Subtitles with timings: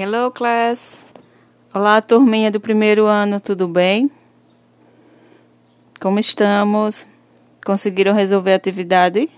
[0.00, 0.96] Hello, class!
[1.74, 4.08] Olá, turminha do primeiro ano, tudo bem?
[6.00, 7.04] Como estamos?
[7.66, 9.28] Conseguiram resolver a atividade?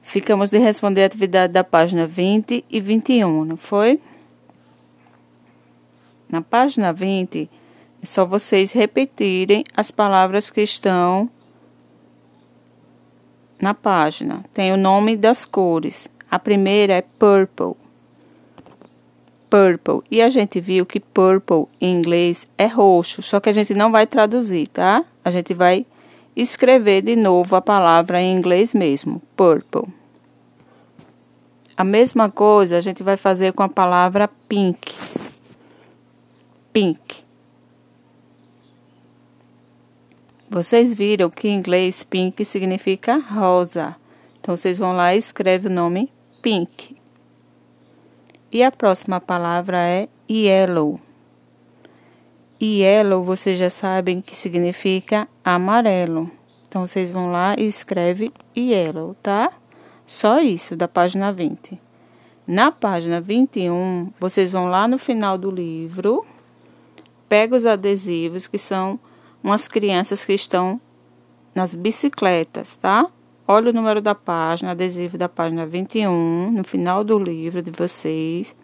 [0.00, 4.00] Ficamos de responder a atividade da página 20 e 21, não foi?
[6.26, 7.50] Na página 20,
[8.02, 11.28] é só vocês repetirem as palavras que estão
[13.60, 14.42] na página.
[14.54, 16.08] Tem o nome das cores.
[16.30, 17.83] A primeira é purple.
[19.54, 20.02] Purple.
[20.10, 23.92] E a gente viu que purple em inglês é roxo, só que a gente não
[23.92, 25.04] vai traduzir, tá?
[25.24, 25.86] A gente vai
[26.34, 29.84] escrever de novo a palavra em inglês mesmo, purple.
[31.76, 34.92] A mesma coisa a gente vai fazer com a palavra pink.
[36.72, 37.22] Pink.
[40.50, 43.94] Vocês viram que em inglês pink significa rosa.
[44.40, 47.03] Então vocês vão lá e escrevem o nome pink.
[48.54, 51.00] E a próxima palavra é yellow.
[52.62, 56.30] Yellow, vocês já sabem que significa amarelo.
[56.68, 59.50] Então, vocês vão lá e escreve yellow, tá?
[60.06, 61.80] Só isso, da página 20.
[62.46, 66.24] Na página 21, vocês vão lá no final do livro,
[67.28, 69.00] pega os adesivos, que são
[69.42, 70.80] umas crianças que estão
[71.52, 73.10] nas bicicletas, tá?
[73.46, 78.56] Olha o número da página, adesivo da página 21, no final do livro de vocês,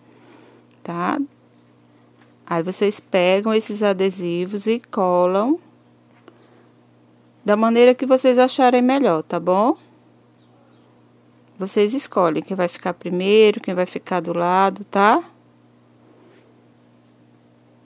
[0.82, 1.18] tá?
[2.46, 5.58] Aí vocês pegam esses adesivos e colam
[7.44, 9.76] da maneira que vocês acharem melhor, tá bom?
[11.58, 15.22] Vocês escolhem quem vai ficar primeiro, quem vai ficar do lado, tá?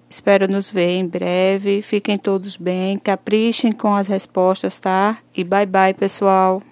[0.09, 1.83] Espero nos ver em breve.
[1.83, 5.19] Fiquem todos bem, caprichem com as respostas, tá?
[5.35, 6.63] E bye bye, pessoal.